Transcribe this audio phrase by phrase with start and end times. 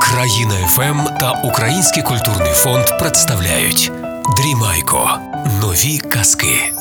[0.00, 3.92] Країна ФМ та Український культурний фонд представляють
[4.36, 5.10] Дрімайко.
[5.62, 6.72] Нові казки.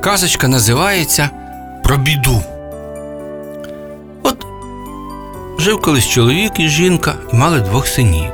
[0.00, 1.30] Казочка називається
[1.84, 2.42] Про біду.
[4.22, 4.46] От
[5.58, 8.32] жив колись чоловік і жінка і мали двох синів.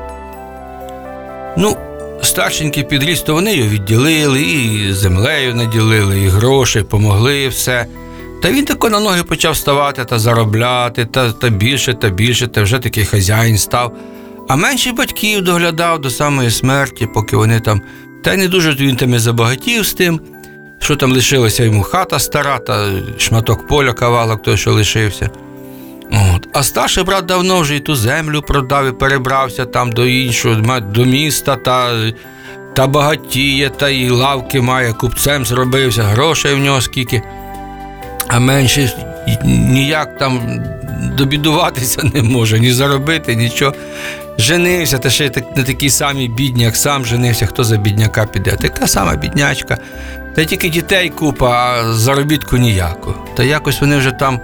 [1.57, 1.77] Ну,
[2.23, 7.87] старшенький підріс, то вони його відділили, і землею наділили, і гроші, помогли, все.
[8.47, 12.63] Та він тако на ноги почав ставати та заробляти, та, та більше, та більше, та
[12.63, 13.97] вже такий хазяїн став.
[14.49, 17.83] А менший батьків доглядав до самої смерті, поки вони там.
[18.25, 20.21] Та й не дуже він там і забагатів з тим,
[20.79, 25.31] що там лишилася йому хата стара, та шматок поля кавалок той, що лишився.
[26.35, 26.49] От.
[26.53, 31.05] А старший брат давно вже і ту землю продав і перебрався там до іншого, до
[31.05, 31.91] міста та,
[32.75, 37.23] та багатіє, та і лавки має, купцем зробився, грошей в нього скільки.
[38.29, 38.93] А менше
[39.45, 40.61] ніяк там
[41.17, 43.75] добідуватися не може, ні заробити, нічого.
[44.39, 48.51] Женився, та ще так, не такий самий бідні, як сам женився, хто за бідняка піде.
[48.51, 49.79] Така сама біднячка.
[50.35, 53.15] Та тільки дітей купа, а заробітку ніяку.
[53.37, 54.41] Та якось вони вже там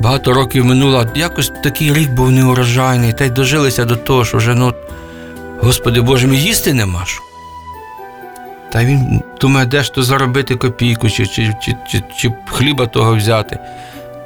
[0.00, 4.54] багато років минуло, якось такий рік був неурожайний, та й дожилися до того, що вже,
[4.54, 4.74] ну,
[5.60, 7.31] Господи Боже, мій їсти нема що.
[8.72, 13.16] Та він думає, де ж то заробити копійку, чи, чи, чи, чи, чи хліба того
[13.16, 13.58] взяти.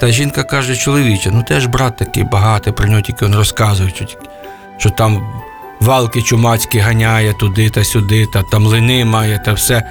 [0.00, 3.92] Та жінка каже, чоловіче, ну теж брат такий багатий, про нього тільки він розказує,
[4.78, 5.26] що, там
[5.80, 9.82] валки чумацькі ганяє туди та сюди, та там лини має та все.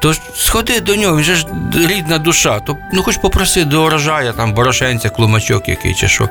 [0.00, 4.32] То сходи до нього, він же ж рідна душа, то ну хоч попроси до урожая,
[4.32, 6.28] там борошенця, клумачок який чи що.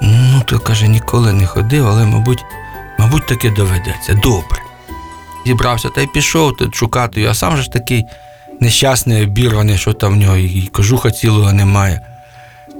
[0.00, 2.44] Ну, то каже, ніколи не ходив, але, мабуть,
[2.98, 4.14] мабуть, таки доведеться.
[4.14, 4.73] Добре.
[5.46, 8.04] Зібрався та й пішов тут шукати його, а сам же ж такий
[8.60, 12.00] нещасний, обірваний, що там в нього і кожуха цілого немає.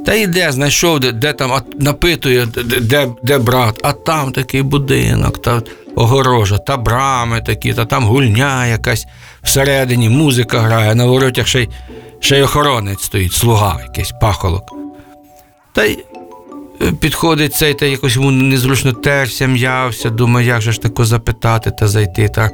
[0.06, 2.46] Та йде, знайшов, де, де там, а напитує,
[2.80, 5.62] де, де, брат, а там такий будинок, та
[5.96, 9.06] огорожа, та брами такі, та там гульня якась
[9.42, 11.68] всередині, музика грає, на воротях ще й,
[12.20, 14.64] ще й охоронець стоїть, слуга якийсь, пахолок.
[15.74, 15.98] Та й
[17.00, 21.88] підходить цей, та якось йому незручно терся, м'явся, думає, як же ж тако запитати та
[21.88, 22.28] зайти.
[22.28, 22.50] Та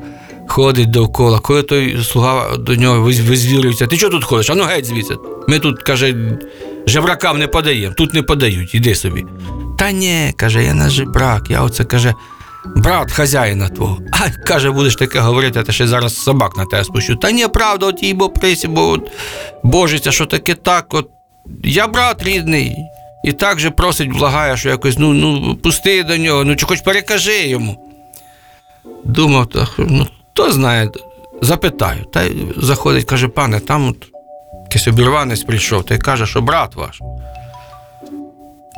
[0.50, 1.38] ходить довкола.
[1.38, 4.50] Коли той слуга до нього визвірюється, ти чого тут ходиш?
[4.50, 5.14] А ну геть звідси.
[5.48, 6.14] Ми тут, каже,
[6.86, 9.24] жебракам не подаємо, тут не подають, іди собі.
[9.78, 12.14] Та ні, каже, я не жебрак, я оце каже,
[12.76, 13.98] брат хазяїна твого.
[14.12, 17.16] А каже, будеш таке говорити, а ти ще зараз собак на тебе спущу.
[17.16, 19.10] Та ні, правда, от їй бо присі, бо от
[19.62, 21.08] божиться, що таке так, от
[21.64, 22.76] я брат рідний.
[23.24, 26.80] І так же просить, благає, що якось, ну, ну, пусти до нього, ну чи хоч
[26.80, 27.86] перекажи йому.
[29.04, 30.90] Думав, та, ну, хто знає,
[31.42, 32.04] запитаю.
[32.04, 33.96] Та й заходить, каже, пане, там от
[34.62, 37.00] якийсь обірванець прийшов, та й каже, що брат ваш.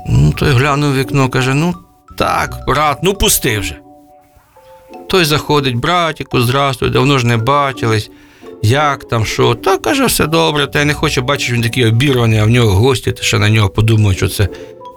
[0.09, 1.75] Ну, той глянув в вікно, каже: ну
[2.19, 3.77] так, брат, ну пусти вже.
[5.09, 8.11] Той заходить, братіку, здрастуй, давно ж не бачились.
[8.63, 9.55] Як там, що?
[9.55, 12.71] Та каже, все добре, та й не хоче бачиш, він такий обірваний, а в нього
[12.71, 14.49] гості, та ще на нього подумають, що це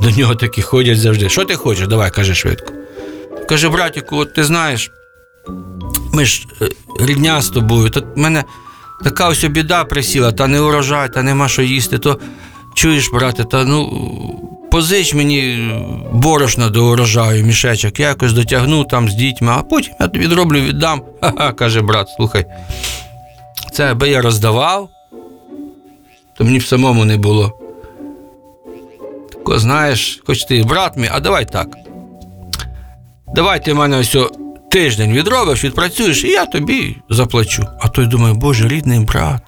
[0.01, 1.29] до нього такі ходять завжди.
[1.29, 1.87] Що ти хочеш?
[1.87, 2.73] Давай, каже швидко.
[3.49, 4.91] Каже, братіку, от ти знаєш,
[6.13, 8.43] ми ж е, рідня з тобою, то в мене
[9.03, 12.19] така ось біда присіла, та не урожай, та нема що їсти, то
[12.73, 13.89] чуєш, брате, та ну
[14.71, 15.69] позич мені
[16.13, 20.59] борошна до урожаю, мішечок, я якось дотягну там з дітьми, а потім я тобі відроблю,
[20.59, 21.01] віддам.
[21.21, 22.45] Ха-ха, каже брат, слухай.
[23.75, 24.89] Це аби я роздавав,
[26.37, 27.59] то мені б самому не було.
[29.31, 31.67] Тако, знаєш, хоч ти брат мій, а давай так.
[33.35, 34.17] Давай ти в мене ось
[34.71, 37.67] тиждень відробиш, відпрацюєш, і я тобі заплачу.
[37.79, 39.41] А той думає, боже, рідний брат.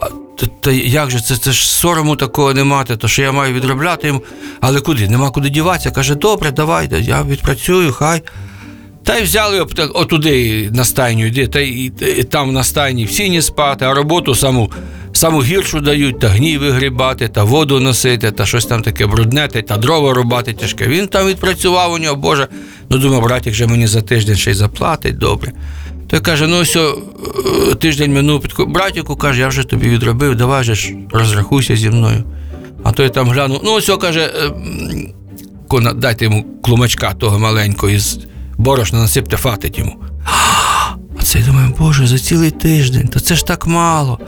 [0.00, 0.06] А,
[0.38, 3.54] та, та як же це, це ж сорому такого не мати, то що я маю
[3.54, 4.22] відробляти йому,
[4.60, 5.08] але куди?
[5.08, 5.90] Нема куди діватися.
[5.90, 8.22] Каже, добре, давай, я відпрацюю, хай.
[9.10, 9.60] Та й взяли
[9.94, 11.90] отуди на стайню, йди, та й
[12.30, 14.70] там на стайні в сіні спати, а роботу саму,
[15.12, 19.76] саму гіршу дають, та гній вигрібати, та воду носити, та щось там таке брудне, та,
[19.76, 20.86] дрова рубати тяжке.
[20.86, 22.48] Він там відпрацював у нього, Боже.
[22.90, 25.52] Ну, думав, братик вже мені за тиждень ще й заплатить, добре.
[26.08, 30.64] Той каже: ну ось е, тиждень минув, підко- братику каже, я вже тобі відробив, давай
[30.64, 32.24] же ж розрахуйся зі мною.
[32.82, 34.30] А той там глянув, ну ось каже,
[35.80, 38.18] е, дайте йому клумачка того маленького із
[38.60, 39.96] борошна насипте фатить йому.
[41.18, 44.18] А цей думає, боже, за цілий тиждень, то це ж так мало.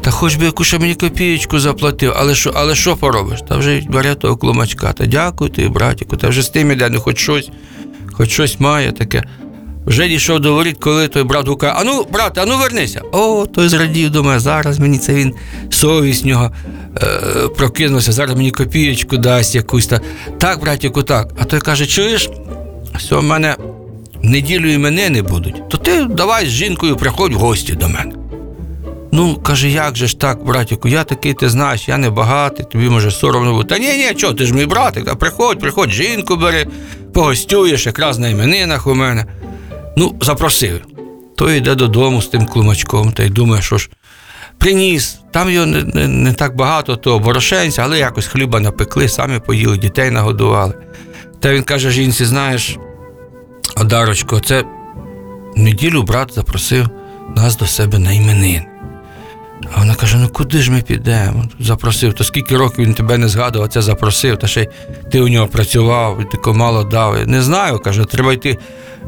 [0.00, 3.40] Та хоч би яку ще мені копієчку заплатив, але що, але що поробиш?
[3.48, 4.92] Та вже бере того клумачка.
[4.92, 7.50] Та дякую тобі, братіку, та вже з тим іде, ну хоч щось,
[8.12, 9.22] хоч щось має таке.
[9.86, 13.02] Вже дійшов до воріт, коли той брат гукає, а ну, брате, а ну вернися.
[13.12, 15.34] О, той зрадів, думає, зараз мені це він
[15.70, 16.50] совість нього
[17.02, 17.08] е,
[17.56, 20.00] прокинувся, зараз мені копієчку дасть якусь та.
[20.38, 21.30] Так, братіку, так.
[21.38, 22.30] А той каже: чуєш,
[22.98, 23.56] що в мене
[24.30, 28.12] неділю іменини будуть, то ти давай з жінкою приходь в гості до мене.
[29.12, 32.88] Ну, каже, як же ж так, братіку, я такий, ти знаєш, я не багатий, тобі
[32.88, 33.68] може соромно буде.
[33.68, 36.66] Та ні, ні, чого, ти ж мій братик, та приходь, приходь, жінку бери,
[37.12, 39.26] погостюєш, якраз на іменинах у мене.
[39.96, 40.80] Ну, запросив.
[41.36, 43.90] Той йде додому з тим клумачком та й думає, що ж,
[44.58, 45.18] приніс.
[45.32, 49.78] Там його не, не, не так багато, того борошенця, але якось хліба напекли, самі поїли,
[49.78, 50.74] дітей нагодували.
[51.40, 52.78] Та він каже жінці: знаєш,
[53.76, 54.64] Одарочко, це
[55.56, 56.88] в неділю брат запросив
[57.36, 58.66] нас до себе на іменини.
[59.74, 61.44] А вона каже: ну куди ж ми підемо?
[61.60, 64.68] Запросив, то скільки років він тебе не згадував, це запросив, та ще
[65.10, 67.26] ти у нього працював, і тако мало дав.
[67.26, 68.58] Не знаю, каже, треба йти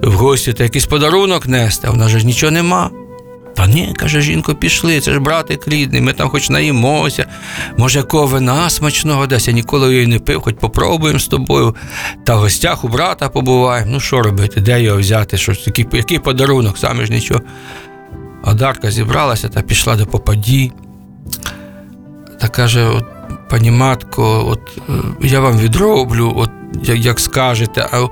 [0.02, 2.90] в гості та якийсь подарунок нести, а вона ж нічого нема.
[3.56, 7.26] Та ні, каже, жінко, пішли, це ж братик рідний, ми там хоч наїмося,
[7.76, 11.74] може, якого вина смачного десь, я ніколи її не пив, хоч попробуємо з тобою.
[12.24, 13.90] Та в гостях у брата побуваємо.
[13.92, 15.38] Ну що робити, де його взяти?
[15.38, 17.40] Що, який, який подарунок, саме ж нічого.
[18.44, 20.72] А Дарка зібралася та пішла до попаді.
[22.40, 23.04] Та каже: от,
[23.50, 26.50] пані матко, от е, я вам відроблю, от
[26.82, 28.08] як, як скажете, а е,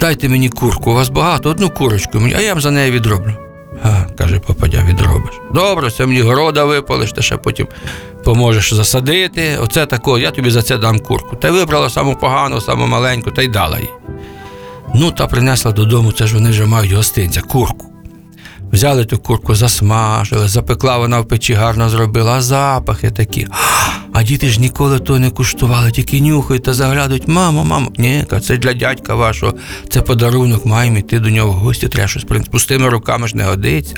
[0.00, 3.47] дайте мені курку, у вас багато, одну курочку мені, а я вам за неї відроблю.
[3.82, 5.34] А, каже попадя, відробиш.
[5.54, 7.66] Добре, це мені города випалиш, та ще потім
[8.24, 9.58] поможеш засадити.
[9.62, 11.36] Оце тако, я тобі за це дам курку.
[11.36, 13.90] Та вибрала саму погану, саму маленьку, та й дала їй.
[14.94, 17.92] Ну, та принесла додому, це ж вони вже мають гостинця, курку.
[18.72, 23.46] Взяли ту курку, засмажили, запекла вона в печі, гарно зробила, а запахи такі.
[24.12, 27.28] А діти ж ніколи того не куштували, тільки нюхають та заглядують.
[27.28, 29.54] Мамо, мамо, ні, це для дядька вашого,
[29.88, 32.50] це подарунок, маємо йти до нього в гості, треба щось принести.
[32.50, 33.96] Пустими руками ж не годиться.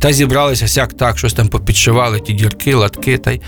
[0.00, 3.40] Та зібралися всяк так, щось там попідшивали, ті дірки, латки, та й,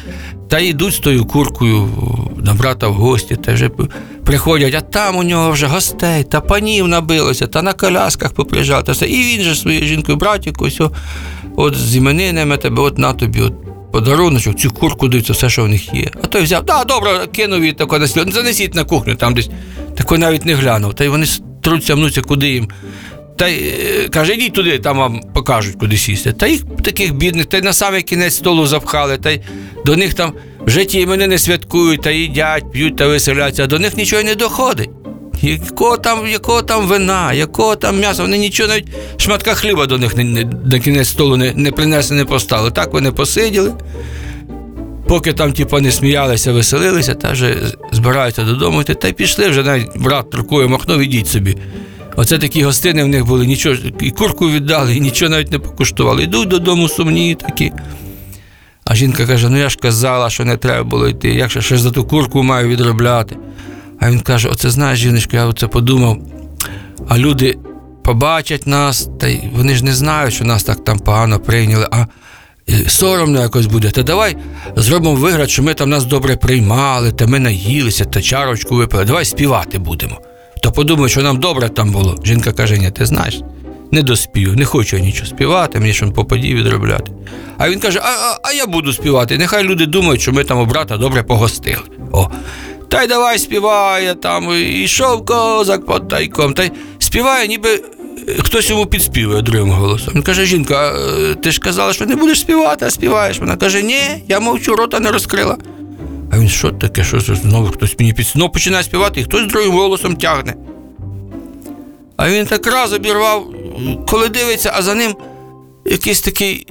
[0.48, 1.88] та йдуть з тою куркою
[2.42, 3.70] до брата в гості, та вже
[4.24, 8.32] приходять, а там у нього вже гостей, та панів набилося, та на колясках
[8.92, 9.06] все.
[9.06, 10.90] І він же своєю жінкою, братіку, все,
[11.56, 13.54] от з іменинами тебе, от на тобі, от
[13.92, 16.10] подаруночок, цю курку дивиться, все, що в них є.
[16.22, 19.34] А той взяв, да, добре, кинув її тако на стіл, «Ну, занесіть на кухню, там
[19.34, 19.50] десь
[19.96, 20.94] тако навіть не глянув.
[20.94, 21.26] Та й вони
[21.62, 22.68] труться, мнуться, куди їм.
[23.36, 26.32] Та й е, каже, ідіть туди, там вам покажуть, куди сісти.
[26.32, 29.40] Та їх таких бідних, та й на самий кінець столу запхали, та й
[29.86, 30.32] до них там
[30.67, 34.91] вже ті іменини святкують, та їдять, п'ють та веселяться, а до них нічого не доходить.
[35.43, 38.87] Якого там, якого там вина, якого там м'яса, вони нічого навіть
[39.17, 42.70] шматка хліба до них не, не, на кінець столу не, не принесли, не поставили.
[42.70, 43.73] Так вони посиділи.
[45.09, 47.56] Поки там, типу, не сміялися, веселилися, та вже
[47.93, 51.56] збираються додому та й пішли вже навіть брат рукою махнув, ідіть собі.
[52.17, 56.23] Оце такі гостини в них були, нічого, і курку віддали, і нічого навіть не покуштували.
[56.23, 57.73] Йдуть додому сумні такі.
[58.84, 61.79] А жінка каже: ну я ж казала, що не треба було йти, як ще ж
[61.79, 63.37] за ту курку маю відробляти.
[64.00, 66.19] А він каже: оце знаєш, жіночко, я оце подумав,
[67.08, 67.58] а люди
[68.05, 72.06] побачать нас, та й вони ж не знають, що нас так там погано прийняли, а
[72.88, 73.90] соромно якось буде.
[73.90, 74.37] Та давай
[74.76, 79.05] зробимо вигляд, що ми там нас добре приймали, та ми наїлися, та чарочку випили.
[79.05, 80.20] Давай співати будемо.
[80.62, 82.17] То подумай, що нам добре там було.
[82.25, 83.40] Жінка каже: ні, ти знаєш,
[83.92, 87.12] не доспію, не хочу я нічого співати, мені що попаді відробляти.
[87.58, 89.38] А він каже: а, а, а я буду співати.
[89.38, 91.82] Нехай люди думають, що ми там у брата добре погостили.
[92.12, 92.28] О.
[92.88, 96.54] Та й давай співає там, і йшов козак под тайком.
[96.54, 97.68] Та й співає, ніби
[98.28, 100.14] е, хтось йому підспівує другим голосом.
[100.14, 103.38] Він каже: жінка, е, ти ж казала, що не будеш співати, а співаєш.
[103.38, 105.56] Вона каже, ні, я мовчу, рота не розкрила.
[106.30, 109.72] А він що таке, що знову хтось мені під знову починає співати, і хтось другим
[109.72, 110.54] голосом тягне.
[112.16, 113.46] А він так раз обірвав,
[114.09, 115.17] коли дивиться, а за ним
[115.85, 116.67] якийсь такий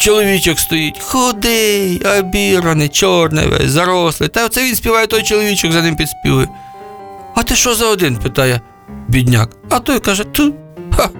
[0.00, 4.28] чоловічок стоїть, худий, обіраний, чорний весь, зарослий.
[4.28, 6.48] Та оце він співає, той чоловічок за ним підспівує.
[7.34, 8.16] А ти що за один?
[8.16, 8.60] питає
[9.08, 9.50] бідняк.
[9.70, 10.54] А той каже: ту.
[10.96, 11.10] Ха.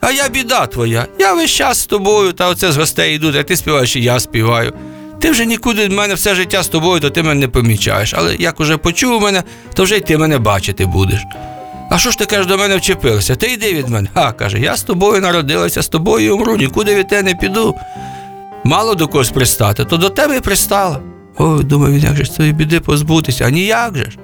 [0.00, 1.06] А я біда твоя.
[1.18, 4.20] Я весь час з тобою, та оце з гостей йдуть, а ти співаєш, і я
[4.20, 4.72] співаю.
[5.20, 8.14] Ти вже нікуди в мене все життя з тобою, то ти мене не помічаєш.
[8.14, 9.42] Але як уже почув мене,
[9.74, 11.20] то вже й ти мене бачити будеш.
[11.94, 13.36] А що ж ти кажеш, до мене вчепилася?
[13.36, 14.08] Ти йди від мене.
[14.14, 17.74] А, каже, я з тобою народилася, з тобою умру, нікуди від тебе не піду.
[18.64, 21.00] Мало до когось пристати, то до тебе і пристала.
[21.38, 24.18] Ой, думаю, він як же ж цієї біди позбутися, а ніяк же ж.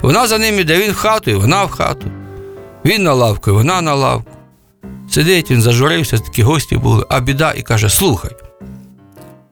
[0.00, 2.06] Вона за ним іде, він в хату, і вона в хату.
[2.84, 4.30] Він на лавку, і вона на лавку.
[5.10, 8.30] Сидить, він зажурився, такі гості були, а біда і каже: слухай,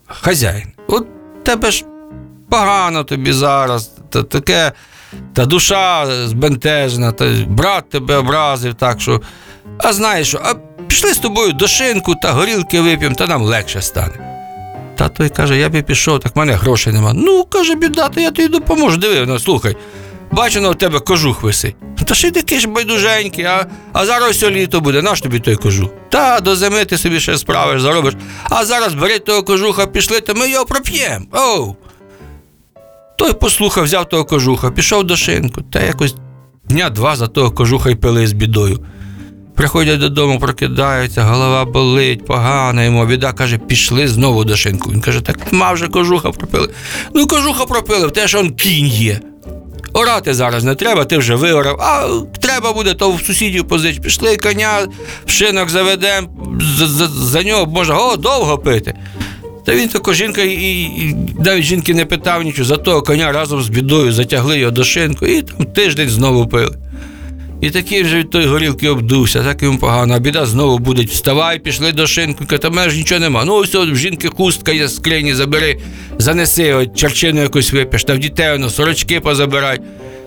[0.06, 1.06] хазяїн, от
[1.44, 1.84] тебе ж
[2.50, 4.72] погано тобі зараз, та таке,
[5.34, 9.20] та душа збентежена, та брат тебе образив, так що.
[9.78, 10.54] А знаєш що, а
[10.86, 14.30] пішли з тобою до шинку та горілки вип'ємо, та нам легше стане.
[14.96, 17.12] Та той каже, я би пішов, так в мене грошей нема.
[17.14, 18.96] Ну, каже, біда, то я тобі допоможу.
[18.96, 19.76] Диви, ну, слухай.
[20.32, 21.76] Бачу, на тебе кожух висить.
[22.06, 25.90] Та ще такий ж байдуженький, а, а зараз все літо буде, наш тобі той кожух.
[26.08, 28.14] Та до зими ти собі ще справиш, заробиш.
[28.42, 31.26] А зараз бери того кожуха, пішли, то ми його проп'ємо.
[31.32, 31.76] Оу.
[33.20, 36.14] Той послухав, взяв того кожуха, пішов до шинку, та якось
[36.64, 38.78] дня два за того кожуха й пили з бідою.
[39.54, 43.06] Приходять додому, прокидаються, голова болить, погано йому.
[43.06, 44.90] Біда каже, пішли знову до шинку.
[44.90, 46.68] Він каже, так ма вже кожуха пропили.
[47.14, 49.20] Ну, кожуха пропили, в те, що он кінь є.
[49.92, 51.80] Орати зараз не треба, ти вже виорав.
[51.80, 52.08] А
[52.40, 53.98] треба буде, то в сусідів позич.
[53.98, 54.86] Пішли коня,
[55.26, 56.28] в шинок заведемо,
[56.76, 58.94] за, за, за нього можна о, довго пити.
[59.66, 63.62] Та він тако жінка і, і навіть жінки не питав нічого, за того коня разом
[63.62, 66.76] з бідою затягли його до шинку і там тиждень знову пили.
[67.60, 70.14] І такий вже від тої горілки обдувся, так йому погано.
[70.14, 71.02] А біда знову буде.
[71.02, 72.46] Вставай, пішли до шинку.
[72.46, 73.44] Каже, в мене ж нічого нема.
[73.44, 75.80] Ну, ось в жінки хустка є скрині, забери,
[76.18, 79.80] занеси, от черчину якусь вип'єш, та в дітей воно сорочки позабирай.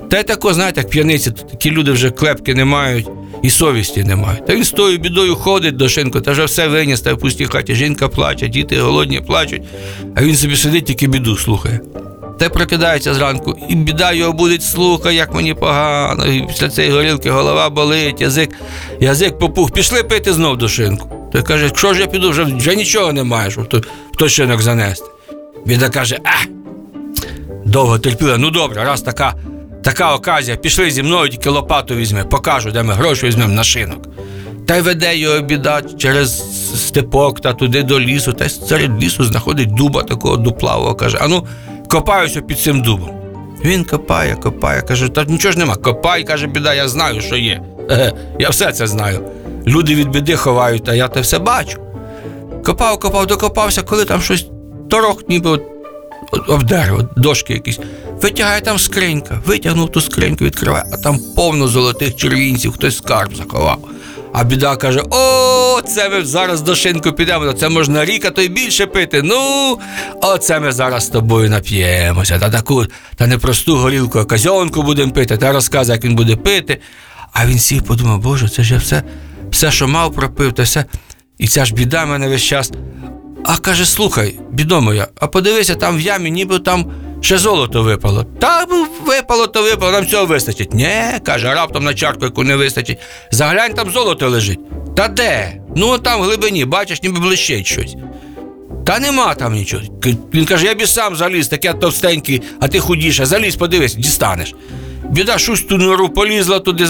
[0.10, 3.08] Та й тако, знаєте, як п'яниці, то такі люди вже клепки не мають
[3.42, 4.46] і совісті не мають.
[4.46, 7.46] Та він з тою бідою ходить до шинку, та вже все виніс, та в пустій
[7.46, 7.76] хаті.
[7.76, 9.62] Жінка плаче, діти голодні плачуть,
[10.16, 11.80] а він собі сидить, тільки біду слухає.
[12.40, 16.26] Та й прокидається зранку, і біда його буде слухає, як мені погано.
[16.26, 18.50] І після цієї горілки голова болить, язик,
[19.02, 19.72] язик попух.
[19.72, 21.30] Пішли пити знов до шинку.
[21.32, 23.82] Той каже, що ж я піду, вже, вже нічого немає, щоб в той,
[24.18, 25.06] той шинок занести.
[25.66, 26.46] Біда каже, а,
[27.66, 29.34] довго терпіла, ну добре, раз така,
[29.84, 34.08] така оказія, пішли зі мною, тільки лопату візьме, покажу, де ми гроші візьмемо на шинок.
[34.68, 36.44] Та й веде його біда через
[36.88, 40.96] степок та туди до лісу, та й серед лісу знаходить дуба такого дуплавого.
[40.96, 41.48] Каже: ану,
[41.90, 43.10] копаюся під цим дубом.
[43.66, 45.76] Він копає, копає, каже, та нічого ж нема.
[45.76, 47.62] Копай, каже, біда, я знаю, що є.
[48.40, 49.20] Я все це знаю.
[49.68, 51.78] Люди від біди ховають, а я те все бачу.
[52.66, 54.48] Копав, копав, докопався, коли там щось
[54.90, 55.62] торох, ніби от,
[56.48, 57.80] об дерево, дошки якісь.
[58.24, 63.90] Витягає там скринька, витягнув ту скриньку, відкриває, а там повно золотих червінців, хтось скарб заховав.
[64.34, 68.42] А біда каже: О, це ми зараз до шинку підемо, це можна рік, а то
[68.42, 69.22] й більше пити.
[69.24, 69.80] Ну,
[70.22, 72.40] оце ми зараз з тобою нап'ємося.
[72.40, 76.36] Та таку, та не просту горілку, а казьонку будемо пити, та розказує, як він буде
[76.36, 76.80] пити.
[77.34, 79.04] А він сів подумав, Боже, це ж я все,
[79.52, 80.86] все, що мав, пропив, та все.
[81.38, 82.72] І ця ж біда мене весь час.
[83.46, 86.92] А каже, слухай, бідо моя, а подивися, там в ямі, ніби там
[87.24, 88.26] ще золото випало.
[88.40, 88.66] Та
[89.06, 90.74] випало, то випало, нам цього вистачить.
[90.74, 92.98] Нє, каже, раптом на чарку яку не вистачить.
[93.32, 94.60] Заглянь, там золото лежить.
[94.96, 95.62] Та де?
[95.76, 97.96] Ну там в глибині, бачиш, ніби блищить щось.
[98.86, 99.84] Та нема там нічого.
[100.34, 103.26] Він каже, я б сам заліз, таке товстенький, а ти худіше.
[103.26, 104.56] Залізь, подивись, дістанеш.
[105.10, 106.88] Біда, щось ту нору полізла туди.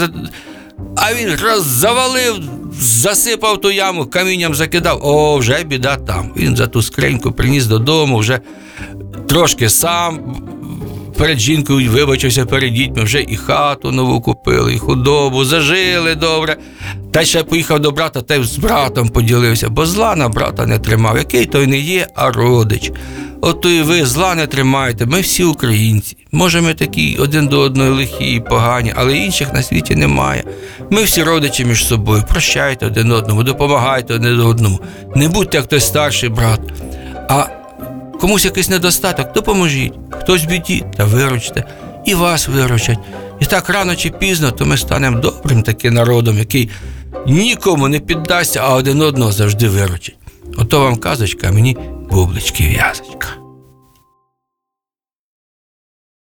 [0.98, 2.36] А він раз завалив,
[2.80, 5.00] засипав ту яму, камінням закидав.
[5.06, 6.32] О, вже біда там.
[6.38, 8.40] Він за ту скриньку приніс додому, вже
[9.28, 10.20] трошки сам
[11.18, 16.58] перед жінкою вибачився перед дітьми, вже і хату нову купили, і худобу, зажили добре.
[17.12, 20.80] Та ще поїхав до брата, та й з братом поділився, бо зла на брата не
[20.80, 21.18] тримав.
[21.18, 22.92] Який той не є, а родич.
[23.42, 26.18] Ото і ви зла не тримаєте, ми всі українці.
[26.32, 30.44] Може, ми такі один до одного лихі і погані, але інших на світі немає.
[30.90, 32.24] Ми всі родичі між собою.
[32.30, 34.80] Прощайте один одному, допомагайте один одному.
[35.16, 36.60] Не будьте як той старший брат.
[37.30, 37.46] А
[38.24, 39.94] комусь якийсь недостаток, допоможіть.
[40.10, 41.64] Хтось в біді, та виручте,
[42.06, 43.00] і вас виручать.
[43.40, 46.70] І так рано чи пізно, то ми станемо добрим таким народом, який
[47.28, 50.16] нікому не піддасться, а один одного завжди виручить.
[50.58, 51.78] Ото вам казочка, а мені
[52.12, 53.43] бублички в'язочка.